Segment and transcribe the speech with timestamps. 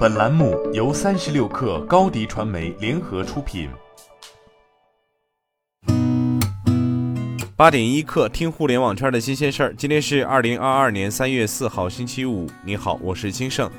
[0.00, 3.68] 本栏目由三十六氪高低传媒联合出品。
[7.54, 9.74] 八点一刻，听互联网圈的新鲜事儿。
[9.76, 12.46] 今天是二零二二年三月四号，星期五。
[12.64, 13.70] 你好，我是金盛。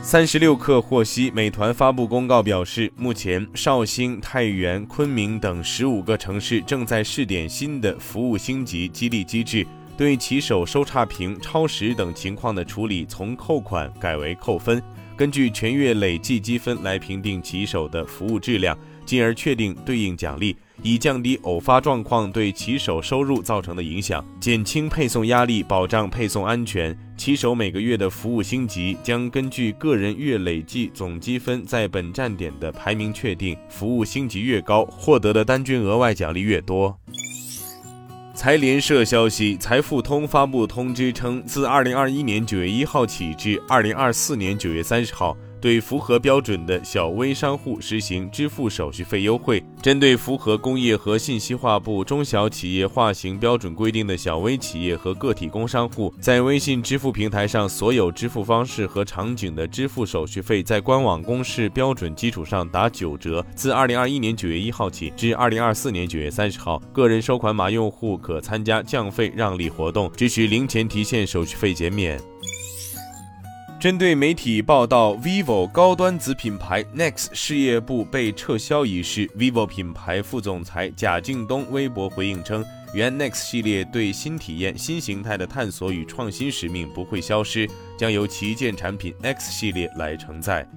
[0.00, 9.66] 三十六氪获悉，美团发布公告表示，目前绍兴、太原、昆明等十五个城市正在试点新的服务星级激励机制。
[9.98, 14.80] 对骑手收差评、超时等情况的处理从扣款改为扣分，
[15.16, 26.96] 根据全月累计积分来评定骑手的服务质量，进而确定对应奖励，以降低偶发状况对骑手收入造成的影响，减轻配送压力，保障配送安全。
[27.16, 36.96] 骑手每个月的服务星级将根据个人月累计总积分在本站点的排名确定，服务星级越高，获得的单均额外奖励越多。
[38.38, 45.36] 财联社消息，财付通发布通知称，自二零二一年九月一号起至二零二四年九月三十号。
[45.60, 49.62] 对符合标准的小微商户实行支付手续费优惠。
[49.82, 63.44] 针对符合工业和信息化部中小企业划型标准规定的小微企业和个体工商户，在微信支付平台上所有支付方式和场景的支付手续费，在官网公示标准基础上打九折。
[63.54, 72.20] 自二零二一年九月一号起至二零二四年九月三十号，个人收款码用户可参加降费让利活动，支持零钱提现手续费减免。
[73.80, 90.68] 针对媒体报道 vivo 高端子品牌 next 事业部被撤销一事，vivo 品牌副总裁贾敬东微博回应称，原 next 系列对新体验、新形态的探索与创新使命不会消失，将由旗舰产品 X 系列来承载。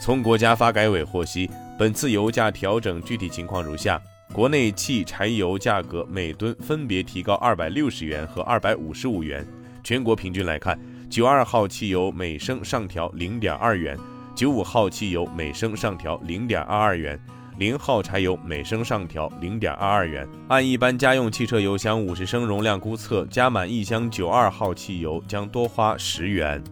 [0.00, 4.00] 从国家发改委获悉，本次油价调整具体情况如下：
[4.32, 9.46] 国内汽柴油价格每吨分别提高二百六十元和二百五十五元，
[9.84, 10.80] 全国平均来看。
[11.12, 13.98] 九二号汽油每升上调零点二元，
[14.34, 17.20] 九五号汽油每升上调零点二二元，
[17.58, 20.26] 零号柴油每升上调零点二二元。
[20.48, 26.64] 按一般家用汽车油箱五十升容量估测，加满一箱九二号汽油将多花十元。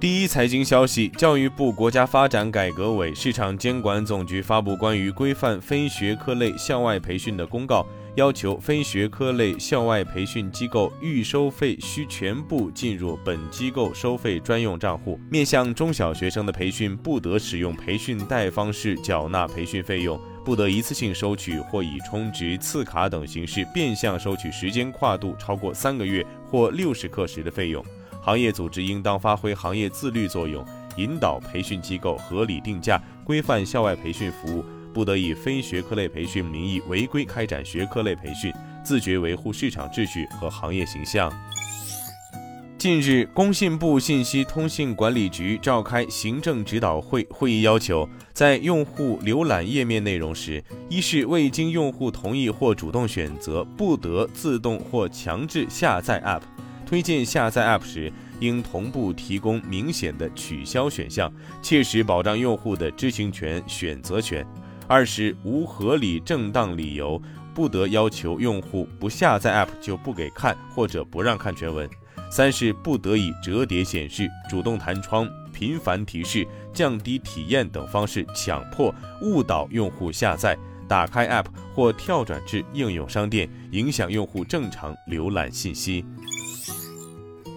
[0.00, 7.84] 第一财经消息，教育部国家发展改革委市场监管总局发布关于规范非学科类校外培训的公告。
[8.20, 15.18] 要求非学科类校外培训机构预收费需全部进入本机构收费专用账户。
[15.30, 27.82] 面向中小学生的培训，不得使用培训贷方式缴纳培训费用，不得一次性收取或以充值、次卡等形式变相收取时间跨度超过三个月或六十课时的费用。
[28.20, 30.62] 行业组织应当发挥行业自律作用，
[30.98, 34.62] 引导培训机构合理定价，规范校外培训服务。
[34.92, 38.52] 不得以非学科类培训名义违规开展学科类培训，
[38.84, 41.32] 自觉维护市场秩序和行业形象。
[42.78, 56.40] 近日，工信部信息通信管理局召开行政指导会，会议要求，在用户浏览页面内容时，一是未经用户同意或主动选择，不得自动或强制下载 App；
[56.86, 61.30] 推荐下载 App 时，应同步提供明显的取消选项，
[61.60, 64.42] 切实保障用户的知情权、选择权。
[64.90, 67.22] 二是无合理正当理由，
[67.54, 71.88] 不得要求用户不下载 App 就不给看或者不让看全文。
[72.28, 78.92] 三是不得以折叠显示、主动弹窗、频繁提示、降低体验等方式强迫、
[79.22, 80.58] 误导用户下载、
[80.88, 86.04] 打开 App 或跳转至应用商店，影响用户正常浏览信息。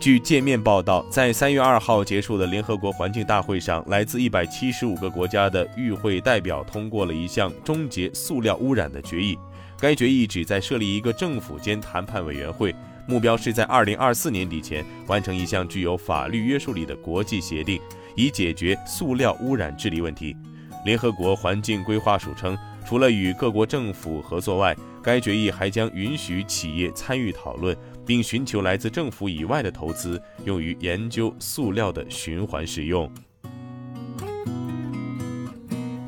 [0.04, 9.38] 据界面报道，在三月二号结束的联合国环境大会上，来自一百七十五个国家的与会代表通过了一项终结塑料污染的决议。
[9.80, 12.76] 该决议旨在设立一个政府间谈判委员会，
[13.08, 17.80] 目标是在二零二四年底前完成一项具有法律约束力的国际协定，
[18.18, 20.36] 以解决塑料污染治理问题。
[20.84, 27.78] 联合国环境规划署称，除了与各国政府合作外，该决议还将允许企业参与讨论。
[28.06, 33.10] 并寻求来自政府以外的投资，用于研究塑料的循环使用。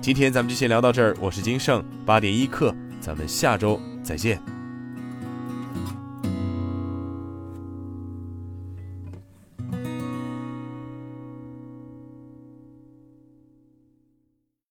[0.01, 4.54] 今天咱们就先聊到这儿，我是金盛八点一刻，咱们下周再见。